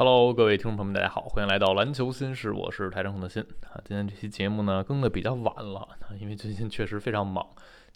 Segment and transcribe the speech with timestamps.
[0.00, 3.82] Hello，各位听众朋友们，大家好，欢迎来到篮球新事，我是台中的新啊。
[3.84, 5.88] 今天这期节目呢更的比较晚了，
[6.20, 7.44] 因为最近确实非常忙，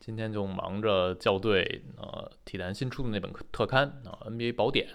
[0.00, 4.88] 今天就忙着校对呃体坛新出的那本特刊啊 NBA 宝典，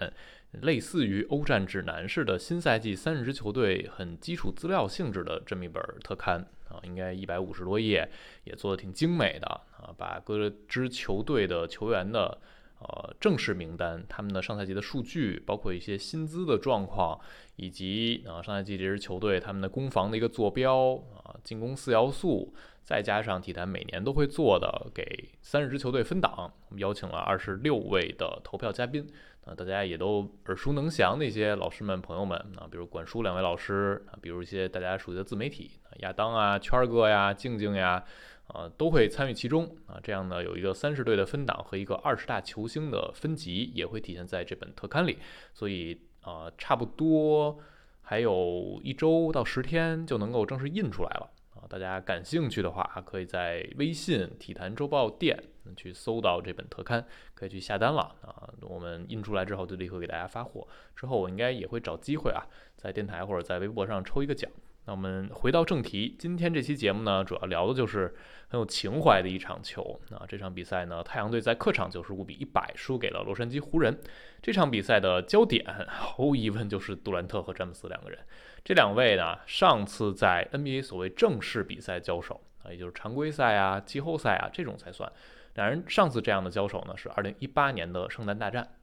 [0.51, 8.10] 类似于欧战指南式的新赛季三十支球队很基础资料性质的这么一本特刊啊，应该一百五十多页，
[8.43, 12.37] 也做的挺精美的啊，把各支球队的球员的。
[12.79, 17.19] 呃，正式名单，他们的上赛季的数据，包括一些薪资的状况，
[17.55, 22.53] 以及啊上赛季这支球队他们的攻防的一个坐标啊，进攻四要素，
[22.83, 29.07] 再加上体坛每年都会做的给三十支球队分档，我们邀请了二十六位的投票嘉宾，
[29.47, 38.03] 啊，大家也都耳熟能详的一些老师们朋友们啊，比如管叔两位老师啊，比如一些大家熟悉的自媒体亚当啊、圈儿哥呀、静静呀。
[38.48, 45.18] 啊，都会参与其中啊，这样呢，有一个三十队的分档和一个二十大球星的分级，也会体现在这本特刊里。
[45.53, 47.59] 所以啊，差不多
[48.00, 51.68] 还有一周到十天就能够正式印出来了啊。
[51.68, 55.38] 大家感兴趣的话，可以在微信体坛周报店
[55.76, 58.50] 去搜到这本特刊，可以去下单了啊。
[58.62, 64.50] 我们印出来之后就立刻给大家发货，之后我应该也会找机会啊，在电台或者在微博上抽一个奖。
[64.86, 68.16] 那我们回到正题，今天这期节目呢，主要聊的就是
[68.48, 70.00] 很有情怀的一场球。
[70.09, 74.00] 那这场比赛呢，太阳队在客场九十五比一百输给了洛杉矶湖人。
[74.42, 78.18] 这场比赛的焦点，毫无疑问就是杜兰特和詹姆斯两个人。
[78.64, 85.12] 这两位呢，上次在 NBA 所谓正式比赛交手啊，也就是常规赛啊、季后赛啊这种才算。
[85.58, 88.75] 两人上次这样的交手呢，是二零一八年的圣诞大战。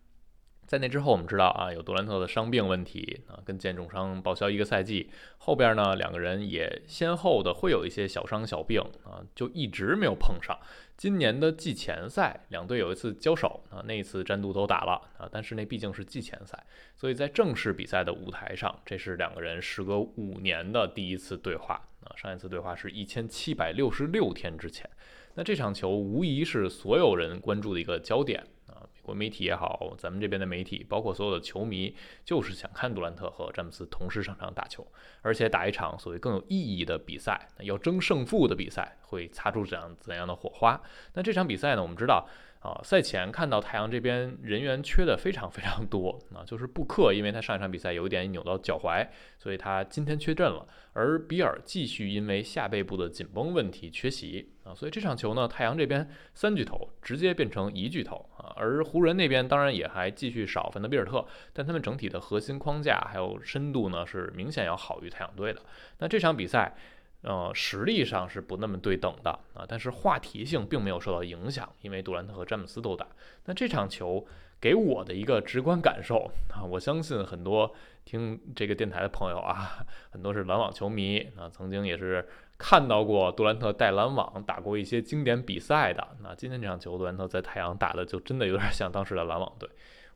[0.67, 5.09] 在那之后，我们知道啊，有杜兰特的伤病问题啊，跟肩重伤报销一个赛季。
[5.39, 10.59] 后边呢，两个人也先后的会有一些小伤小病啊，就一直没有碰上。
[10.97, 16.61] 今年的季前赛，两队有一次交手啊，那一次詹杜都打了啊，但是那毕竟是季前赛，
[16.97, 22.11] 所以在正式比赛的舞台上，这是两个人时隔五年的第一次对话啊。
[22.17, 24.89] 上一次对话是一千七百六十六天之前。
[25.35, 28.87] 那这场球无疑是所有人关注的一个焦点啊！
[28.95, 29.03] 美。
[29.03, 34.87] 国媒体也好，咱们这边的媒体，包括所有的球迷，就是想看杜兰特和詹姆斯同时上场打球，
[35.23, 40.81] 而且打一场所谓更有意义的比赛，要争胜负的比赛，会擦出怎样怎样的火花？
[41.13, 41.83] 那这场比赛呢？
[41.83, 42.27] 我们知道。
[42.65, 49.07] 啊，赛前看到太阳这边人员缺的非常非常多啊，就是布克，因为他上一场比赛有一点扭到脚踝，
[49.39, 50.67] 所以他今天缺阵了。
[50.95, 65.61] 而比尔继续因为下背部的紧绷问题缺席啊，所以这场球呢，太阳这边三巨头直接变成一巨头啊，而湖人那边当然也还继续少范德比尔特，但他们整体的核心框架还有深度呢，是明显要好于太阳队的。
[65.99, 66.75] 那这场比赛。
[67.25, 73.07] 呃，实力上是不那么对等的啊，但是话题性并没有受到影响，因为杜兰特和詹姆斯都打。
[73.47, 74.27] 那这场球
[74.61, 77.75] 给我的一个直观感受啊，我相信很多
[78.05, 86.07] 听这个电台的朋友啊，很多是篮网球迷啊，曾经也是看到过杜兰特带篮网打过一些经典比赛的。
[86.23, 89.67] 那今天这场球，杜兰特在太阳打的就真的有点像当时的篮网队。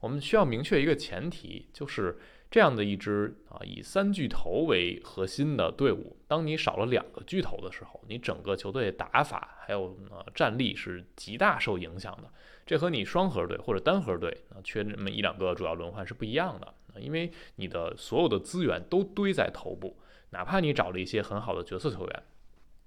[0.00, 2.18] 我们需要明确一个前提，就是。
[2.50, 12.32] 这样的一支啊，以三巨头为核心的队伍，当你少了两个巨头的时候，你整个球队打法还有呃战力是极大受影响的。
[12.64, 19.98] 这和你双核队或者单核队啊缺那么一两个主要轮换是不一样的啊，因为你的所有的资源都堆在头部，
[20.30, 22.22] 哪怕你找了一些很好的角色球员，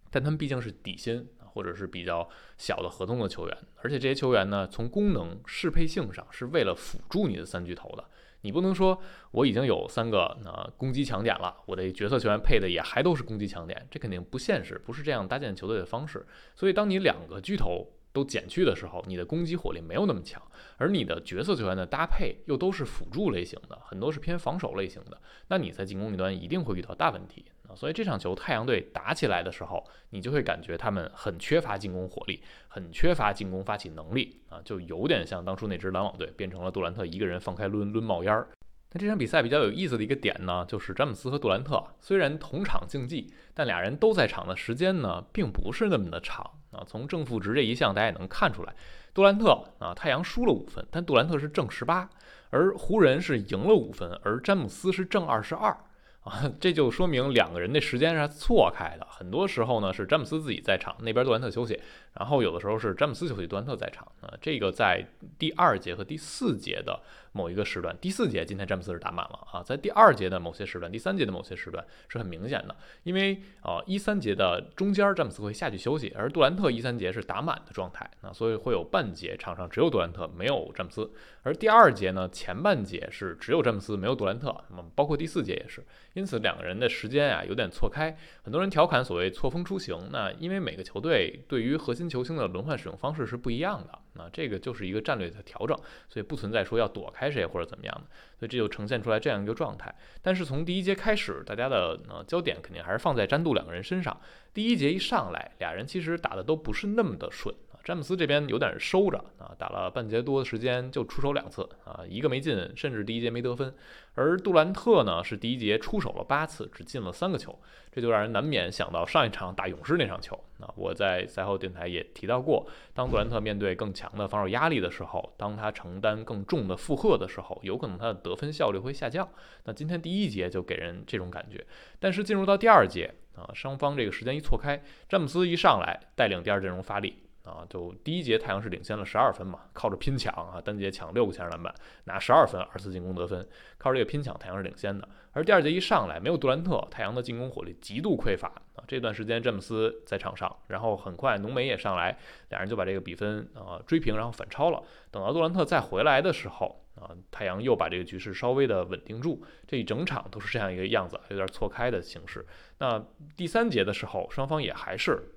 [0.10, 8.06] 但他们毕竟是底薪或者是比较小的合同的球员，而且这些球员呢，从功能适配性上是为了辅助你的三巨头的。
[8.42, 9.00] 你不能说
[9.32, 16.26] 我已经有三个啊攻击强点了，我的角色球员配的也还都是攻击强点，这肯定不现实，不是这样搭建球队的方式。
[16.56, 20.42] 所以，当你两个巨头都减去的时候，你的攻击火力没有那么强，
[20.78, 27.46] 而你的角色球员的搭配又都是辅助类型的，很多是偏防守类型的，那你在进攻一端一定会遇到大问题。
[27.76, 38.48] 所以这场球太阳队打起来的时候，你就会感觉他们很缺乏进攻火力，很缺乏进攻发起能力啊，就有点像当初那支篮网队变成了杜兰特一个人放开抡抡冒烟儿。
[38.94, 46.84] 那这场比赛比较有意思的一个点呢，就是詹姆斯和杜兰特虽然同场竞技，但俩人都在场的时间呢并不是那么的长啊。
[46.86, 48.76] 从正负值这一项大家也能看出来，
[49.14, 52.10] 杜兰特啊太阳输了五分，但杜兰特是正十八，
[52.50, 55.74] 而湖人是赢了五分，而詹姆斯是正二十二。
[56.30, 59.08] 啊，这就说明两个人的时间是错开的。
[59.10, 61.80] 很多时候呢，是詹姆斯自己在场，那边杜兰特休息，
[62.14, 64.08] 然后有的时候是詹姆斯休息，杜兰特在场。
[64.22, 65.04] 啊，这个在
[65.40, 81.10] 第二节和第四节的某一个时段，第四节今天詹姆斯是打满了啊，在第二节的某些时段，第三节的某些时段是很明显的，因为啊一三节的中间詹姆斯会下去休息，而杜兰特一三节是打满的状态，那所以会有半节场上只有杜兰特没有詹姆斯，
[81.42, 94.00] 而第二节呢前半节是只有詹姆斯没有杜兰特，那么包括第四节也是，因此两个人的时间啊有点错开，很多人调侃所谓错峰出行，那因为每个球队对于核心新球星的轮换使用方式是不一样的。
[94.14, 95.78] 那这个就是一个战略的调整，
[96.10, 98.02] 所以不存在说要躲开谁或者怎么样的，
[98.40, 99.94] 所以这就呈现出来这样一个状态。
[100.24, 104.20] 但是从第一节开始，大家的呃焦点肯定还是放在詹杜两个人身上。
[104.52, 107.54] 第一节一上来，俩人其实打的都不是那么的顺。
[107.84, 113.74] 詹姆斯这边有点收着啊，打了半节多的时间就出手两次啊，一个没进，甚至第一节没得分。
[114.14, 117.58] 而杜兰特呢，是第一节出手了八次，只进了三个球，
[117.92, 120.36] 这就让人难免想到上一场打勇士那场球。
[120.60, 129.28] 啊，我在赛后电台也提到过，当杜兰特面对更强的防守压力的时候，当他承担更重的负荷的时候，有可能他的得分效率会下降。
[129.64, 131.66] 那今天第一节就给人这种感觉，
[132.00, 137.24] 但是进入到第二节啊，双方这个时间一错开，詹姆斯一上来带领第二阵容发力。
[137.44, 141.74] 啊，就第一节太阳是领先了十二分嘛，靠着拼抢啊，单节抢六个前篮板，
[142.04, 143.48] 拿十二分，二次进攻得分，
[143.78, 145.08] 靠着这个拼抢，太阳是领先的。
[145.34, 148.84] 而第二节一上来没有杜兰特，太阳的进攻火力极度匮乏啊。
[148.88, 152.16] 这段时间詹姆斯在场上，然后很快浓眉也上来，
[152.50, 154.84] 两人就把这个比分啊追平，然后反超了。
[155.10, 162.46] 等到杜兰特再回来的时候啊，太阳又把这个局势稍微的稳定住，这一整场都是这样一个样子，有点错开的形式。
[162.78, 163.04] 那
[163.36, 165.32] 第三节的时候，双方也还是。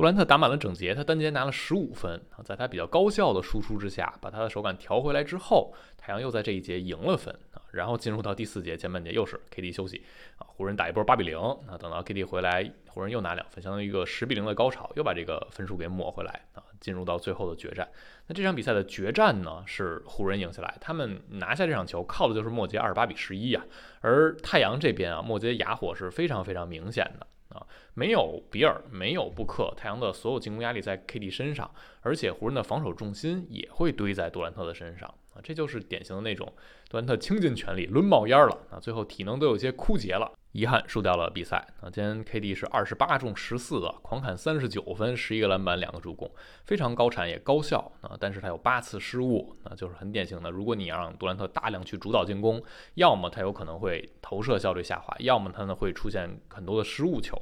[0.00, 10.02] 杜兰特打满了整节，他单节拿了十五分啊，在他比较高效的输出之下，把他的手感调回来之后，太阳又在这一节赢了分啊，然后进入到第四节前半节又是 KD 休息
[10.38, 17.86] 啊，湖人打一波八比零，啊等到 KD 回来，湖人又拿两分，相当于一个十比零的高潮，又把这个分数给抹回来啊，进入到最后的决战。
[18.26, 23.62] 那这场比赛的决战呢，是湖人赢下来，他们拿下这场球靠的就是末节二十八比十一啊，
[24.00, 27.26] 而太阳这边啊，末节哑火是非常非常明显的。
[27.50, 31.70] 啊，没有比尔，没有布克，太阳的所有进攻压力在 KD 身上，
[32.00, 36.52] 而且湖人的防守重心也会堆在杜兰特的身上啊，这就是典型的那种
[36.88, 40.30] 杜兰特倾尽全力抡冒烟了啊，最后体能都有些枯竭了。
[40.52, 41.86] 遗憾输掉了比赛啊！
[41.88, 46.28] 今天 KD 是二十八中十四个，狂砍三十九分，十一个篮板，两个助攻，
[46.64, 48.16] 非常高产也高效啊！
[48.18, 50.50] 但是他有八次失误，那就是很典型的。
[50.50, 52.60] 如果你让杜兰特大量去主导进攻，
[52.94, 57.40] 要么他有可能会投射效率下滑，要么他呢会出现很多的失误球，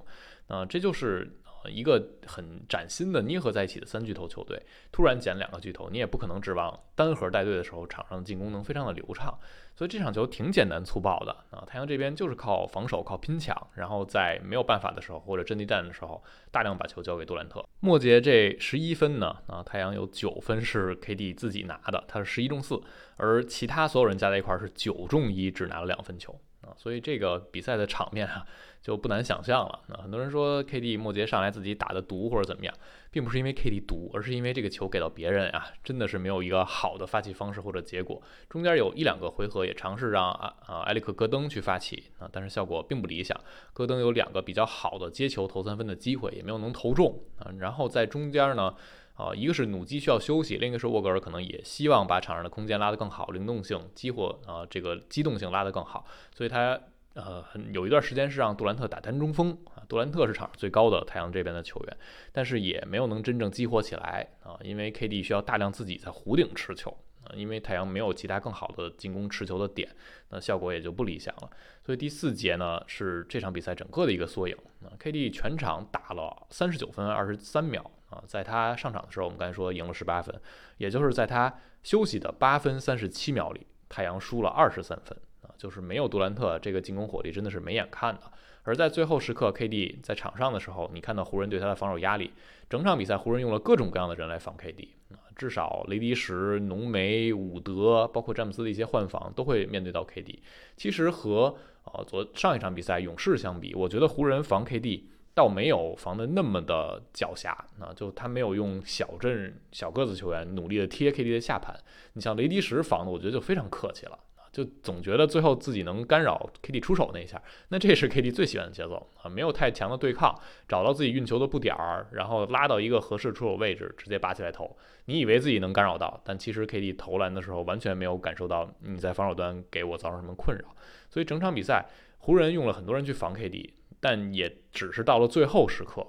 [0.48, 1.30] 啊，这就是。
[1.68, 4.58] 一个很崭新的捏合在一起的三巨头球队，
[4.90, 9.36] 突然减两个巨头，你也不可能指望单核带队的时候场上的进攻能非常的流畅。
[9.74, 17.62] 所以这场球挺简单粗暴的啊，太阳这边就是靠防守、靠拼抢，然后在没有办法的时候或者阵地战的时候，大量把球交给杜兰特。
[17.80, 22.80] 末节这十一分呢，啊，太阳有九分是 KD 自己拿的，他是十一中四，
[23.16, 26.40] 而其他所有人加在一块是九中一，只拿了两分球。
[26.76, 28.44] 所以这个比赛的场面啊，
[28.82, 29.80] 就不难想象了。
[29.88, 32.74] 那很多人说 KD 末节上来自己打的毒或者怎么样，
[33.10, 38.22] 并不是因为 KD 毒，而是因为这个球给到别人啊，真的是没有一个好的发起方式或者结果。
[38.48, 43.38] 中间有一两个回合也尝试让啊啊埃里克戈登去发起啊，但是效果并不理想。
[43.72, 47.50] 戈登有两个比较好的接球投三分的机会，也没有能投中啊。
[47.58, 48.74] 然后在中间呢。
[49.18, 56.80] 啊，一个是努基需要休息，另一个是沃格尔可能也希望把场上的空间拉得更好，灵动性、激活啊，这个机动性拉得更好，所以他
[57.14, 61.96] 呃有一段时间是让杜兰特打单中锋啊，杜兰特是场上最高的太阳这边的球员，
[62.30, 69.88] 但是也没有能真正激活起来啊，因为 KD 需要大量自己在弧顶持球啊，因为太阳没有其他更好的进攻持球的点，
[70.28, 71.50] 那效果也就不理想了。
[71.84, 77.90] 所以第四节呢是这场比赛整个的一个缩影啊，KD 全场打了三十九分二十三秒。
[78.10, 80.34] 啊，在他上场的时候，我们刚才说赢了十八分，
[80.78, 88.22] 也就是在他休息的八分三十七秒里，太阳输了二十三分啊，就是没有杜兰特这个进攻火力真的是没眼看的。
[88.64, 92.32] 而在最后时刻，KD 在场上的时候，你看到湖人对他的防守压力，
[92.68, 100.38] 整场比赛湖人用了各种各样的人来防 KD 啊，至少雷迪什、浓眉、伍德，包括詹姆斯的一些换防都会面对到 KD。
[100.76, 105.04] 其实和啊昨上一场比赛勇士相比，我觉得湖人防 KD。
[105.38, 111.72] 倒没有防的那么的狡黠，啊，就他没有用小阵小个子球员努力的贴 KD 的下盘。
[112.14, 114.18] 你像雷迪什防的，我觉得就非常客气了，
[114.50, 124.76] 就总觉得最后自己能干扰 KD 出手那一下，那这是 KD 最喜欢的节奏啊，没有太强的对抗，找到自己运球的步点儿，然后拉到一个合适出手位置，直接拔起来投。
[125.04, 130.64] 你以为自己能干扰到，但其实 KD 投篮的时候完全没有感受到你在防守端给我造成什么困扰。
[131.08, 131.86] 所以整场比赛，
[132.18, 133.70] 湖人用了很多人去防 KD。
[134.00, 136.06] 但也只是到了最后时刻，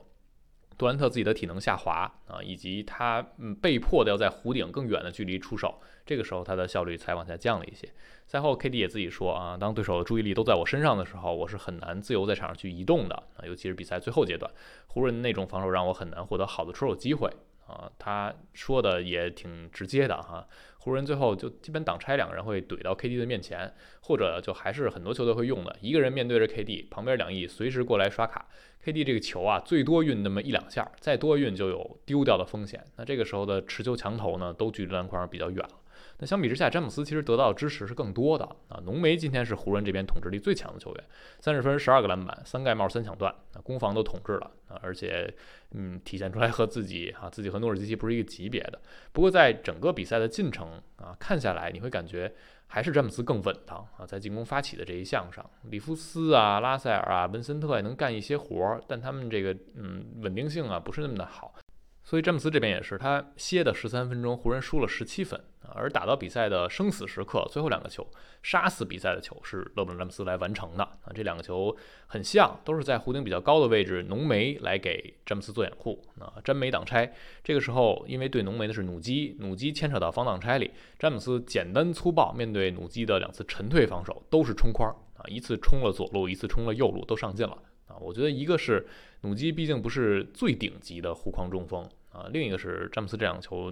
[0.77, 7.91] 杜兰特自己的体能下滑啊，以及他嗯被迫的要在弧顶更远的距离出手，这个时候他的效率才往下降了一些。
[8.27, 14.51] 赛后 KD 也自己说啊，当对手的注意力都在我身上的时候，我是很难自由在场上去移动的啊，尤其是比赛最后阶段，
[14.88, 17.29] 湖人那种防守让我很难获得好的出手机会。
[17.67, 20.48] 啊，他说的也挺直接的哈。
[20.81, 23.71] 湖人最后就基本挡拆，两个人会怼到 KD 的面前，
[24.01, 28.48] 或者就还是很多球队会用的，一个人面对着 KD，旁边两翼随时过来刷卡。
[28.83, 32.81] KD 这个球啊，最多运那么一两下，再多运就有丢掉的风险。
[32.95, 35.78] 那这个时候的持球强投呢，都距离篮筐比较远了。
[36.21, 38.79] 那相比之下，詹姆斯其实得到的支持是更多的啊。
[38.83, 41.03] 浓眉今天是湖人这边统治力最强的球员，
[41.39, 45.33] 三十分、十二个篮板、三盖帽、三抢断，啊，攻防都统治了啊，而且
[45.71, 48.81] 嗯，体现出来和自己啊，自己和诺尔基奇不是一个级别的。
[49.13, 52.33] 不过在整个比赛的进程啊，看下来你会感觉
[52.67, 61.55] 还是詹姆斯更稳当啊，在进攻发起的这一项上，里夫斯啊、拉塞尔啊、文森特也能干一些活儿，但他们这个嗯稳定性啊不是那么的好。
[62.03, 65.39] 所以詹姆斯这边也是，他歇的十三分钟，湖人输了十七分。
[65.75, 68.05] 而打到比赛的生死时刻，最后两个球
[68.43, 71.11] 杀死比赛的球是勒布朗詹姆斯来完成的啊。
[71.13, 71.75] 这两个球
[72.07, 76.33] 很像，都是在弧顶比较高的位置，浓眉来给詹姆斯做掩护啊。
[76.43, 87.57] 詹眉挡拆，这个时候因为对浓眉的是努基，努基牵扯到防挡拆里，詹姆斯简单粗暴面对努基的两次沉退防守，都是冲框啊，一次冲了左路，一次冲了右路，都上进了
[87.88, 87.95] 啊。
[87.99, 88.88] 我觉得一个是
[89.21, 91.88] 努基毕竟不是最顶级的护框中锋。
[92.11, 93.71] 啊，另一个是詹姆斯这两个球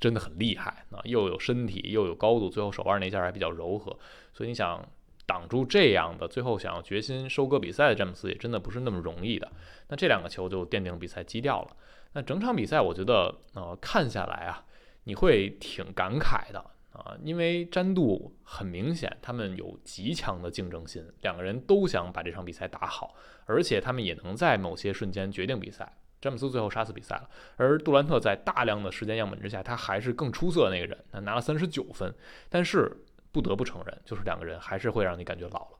[0.00, 3.96] 真的很厉害啊，又有身体又有高度，最后手腕那下还比较柔和，
[4.32, 4.84] 所以你想
[5.24, 9.50] 挡住这样的，最后想要决心收割比赛的詹姆斯也真的不是那么容易的。
[9.88, 11.76] 那这两个球就奠定比赛基调了。
[12.12, 14.64] 那整场比赛我觉得呃看下来啊，
[15.04, 16.58] 你会挺感慨的
[16.92, 23.14] 啊，因为詹杜很明显他们有极强的竞争心，两个人都想把这场比赛打好，
[23.44, 25.96] 而且他们也能在某些瞬间决定比赛。
[26.26, 32.12] 詹姆斯最后杀死比赛了，而杜兰特在大量的时间样本之下，他还是更出色的那个人，他拿了三十九分。
[32.48, 32.90] 但是
[33.30, 35.78] 不得不承认，就是两个人还是会让你感觉老了。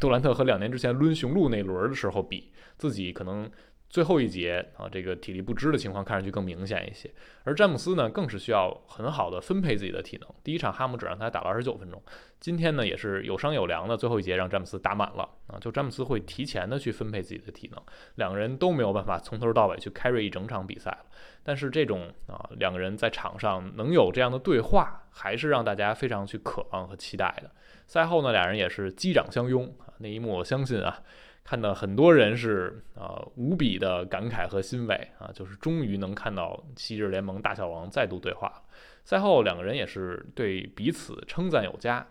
[0.00, 3.50] 杜兰特和两年之前抡雄鹿那轮的时候比，自己可能。
[3.92, 7.12] 最后一节啊，这个体力不支的情况看上去更明显一些。
[7.44, 10.28] 而詹姆斯呢，更是需要很好的分配自己的体能。
[10.42, 12.02] 第一场哈姆只让他打了二十九分钟，
[12.40, 15.58] 今天呢也是有伤有凉的，最后一节让詹姆斯打满了啊。
[15.60, 17.82] 就詹姆斯会提前的去分配自己的体能，
[18.14, 21.04] 两个人都没有办法从头到尾去 carry 一整场比赛了。
[21.44, 27.50] 但是这种啊，两个人在场上能有这样的对话，还是让大家非常去渴望和期待的。
[27.86, 31.02] 赛后呢，俩人也是击掌相拥啊，那一幕我相信啊。
[31.44, 38.62] 看到很多人是啊无比的感慨和欣慰啊，就是终于能看到昔日联盟大小王再度对话。
[39.04, 42.06] 赛后两个人也是对彼此称赞有加。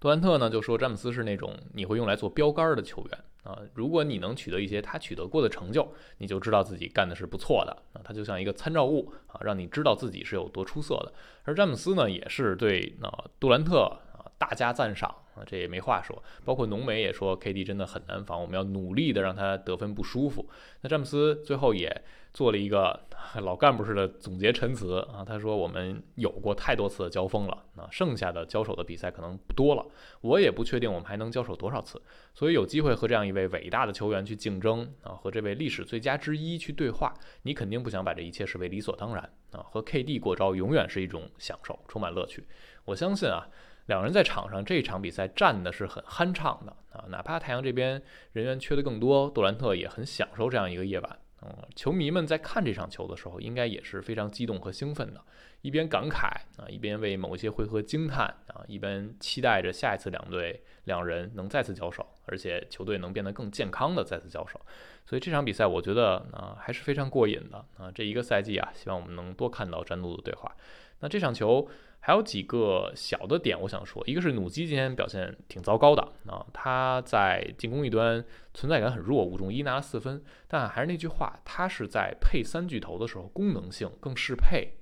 [0.00, 11.12] 杜兰特呢就说詹姆斯是那种你会用来做标杆的球员啊，如果你能取得一些他取得过的成就，你就知道自己干的是不错的啊，他就像一个参照物啊，让你知道自己是有多出色的。
[11.44, 13.96] 而詹姆斯呢也是对啊杜兰特。
[14.42, 16.20] 大加赞赏啊，这也没话说。
[16.44, 20.44] 包括浓眉也说，KD 真的很难防，我们要努力的让他得分不舒服。
[20.80, 22.02] 那詹姆斯最后也
[22.34, 22.98] 做了一个
[23.42, 29.86] 老干部式的总结陈词啊，他说：“我们有过太多次的交锋了，那剩下的交手的比赛可能不多了。
[30.22, 32.02] 我也不确定我们还能交手多少次，
[32.34, 39.22] 所以有机会和这样一位伟大的球员去竞争啊，和这位历史最佳之一去对话，你肯定不想把这一切视为理所当然
[39.52, 39.64] 啊。
[39.70, 42.44] 和 KD 过招永远是一种享受，充满乐趣。
[42.84, 43.46] 我相信啊。”
[43.86, 48.00] 两人在场上这场比赛战的是很酣畅的啊，哪怕太阳这边
[48.32, 51.18] 人员缺的更多，杜兰特也很享受这样一个夜晚。
[51.42, 55.20] 嗯，球迷们在看这场球的时候，应该也是非常激动和兴奋的，
[55.62, 56.26] 一边感慨
[56.58, 64.60] 啊，一边为某些回合惊叹啊，一边期待着下一次两队两人能再次交手，而且球队能变得更健康的再次交手。
[65.06, 70.54] 所以这场比赛我觉得啊还是非常过瘾的啊，这一个赛季啊，希望我们能多看到詹杜的对话。
[71.00, 71.68] 那这场球。
[72.04, 84.72] 还有几个小的点，我想说，一个是努基今天表现挺糟糕的啊，他在进攻一端存在感很弱，五中一拿了四分，但还是那句话，他是在配三巨头的时候功能性更适配，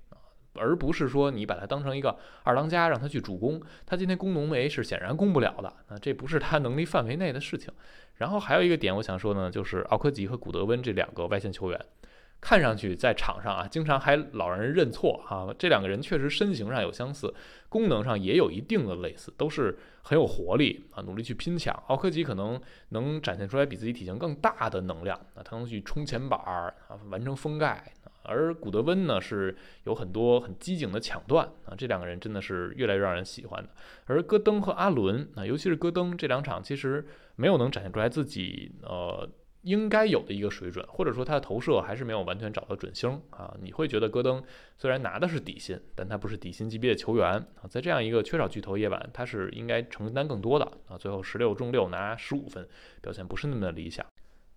[0.55, 7.73] 而不是说你把他当成一个二当家让他去主攻，他今天攻浓眉是显然攻不了的那，这不是他能力范围内的事情。
[8.17, 11.81] 然后还有一个点我想说呢，就是奥科吉和古德温这两个外线球员。
[12.41, 15.55] 看上去在场上啊，经常还老让人认错哈。
[15.59, 17.33] 这两个人确实身形上有相似，
[17.69, 21.75] 功能上也有一定的类似，都是很有活力啊，努力去拼抢。
[21.89, 27.93] 奥科吉可能能展现出来比自己体型更大的能量啊，他能去冲前板儿啊，完成封盖。
[28.23, 29.55] 而古德温呢，是
[29.85, 33.69] 有很多很机警的抢断啊，这两个人真的是越来越让人喜欢的。
[34.07, 37.07] 而戈登和阿伦啊，尤其是戈登这两场其实
[37.37, 39.29] 没有能展现出来自己呃。
[39.63, 43.55] 应该有的一个水准，或者说他的投射还是没有完全找到准星啊。
[43.61, 44.43] 你会觉得戈登
[44.79, 47.69] 虽然拿的是底薪，但他不是底薪级别的球员啊。
[47.69, 50.97] 在这样一个缺少巨头夜晚，他是应该承担更多的啊。
[50.97, 52.67] 最后十六中六拿十五分，
[53.03, 54.07] 表现不是那么的理想。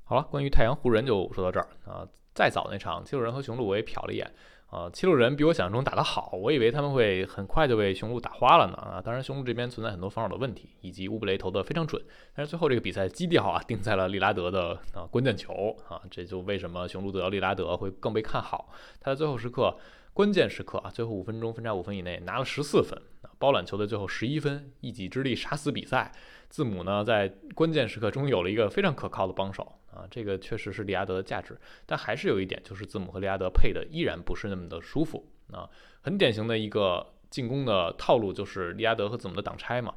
[0.05, 2.07] 好了，关于太阳湖人就说到这儿啊。
[2.33, 4.31] 再早那场七六人和雄鹿我也瞟了一眼。
[4.74, 8.74] 啊，七六人比我想象中打得好，我以为他们会很快就被雄鹿打花了呢。
[8.74, 12.01] 啊，当然雄鹿这边存在很多防守的问题，以及乌布雷投的非常准，
[12.36, 18.70] 但是最后这个比赛基调啊定在了利拉德的啊关键球啊，这就为什么雄鹿得到利拉德会更被看好。
[19.00, 19.77] 他在最后时刻、
[20.13, 23.01] 关键时刻啊，最后五分钟分差五分以内拿了十四分，
[23.39, 26.12] 包揽球队最后十一分，一己之力杀死比赛。
[26.50, 29.79] 字母呢在关键时刻终于有了一个非常可靠的帮手。
[29.91, 31.55] 啊，这个确实是利拉德的价值，
[31.86, 35.70] 但还是有一点，就是字母和利拉德配的依然不是那么的舒服啊。
[36.01, 39.93] 很典型的一个进攻的套路就是利拉德和字母的挡拆嘛。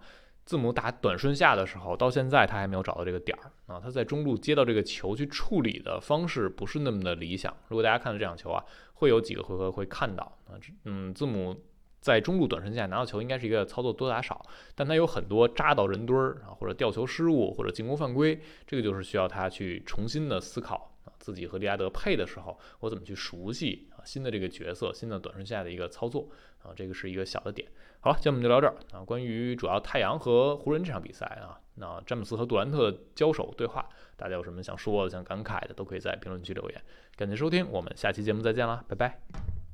[0.47, 3.79] 字母打短顺下的时候，到现在他还没有找到这个点儿啊。
[3.79, 7.55] 他在中路接到这个球去处理的方式不是那么的理想。
[7.69, 11.55] 如果大家看了这场球啊，会有几个回合会看到啊，嗯，字母。
[11.99, 14.41] 在中路短顺下拿到球，应该是一个操作多打少，
[14.77, 26.31] 但他有很多扎到人堆儿啊，或者吊球失误，或者进攻犯规，这个就是需要他去重新的思考啊，自己和利拉德配的时候，我怎么去熟悉新的这个角色，新的短顺下的一个操作
[26.63, 27.69] 啊，这个是一个小的点。
[28.01, 29.05] 好了，今天我们就聊这儿啊。
[29.05, 33.87] 关于主要太阳和湖人这场比赛啊，那詹姆斯和杜兰特交手对话，
[34.17, 36.81] 大家有什么想说的、想感慨的，都可以在评论区留言。
[37.17, 39.66] 感谢收听，我们下期节目再见啦，拜拜。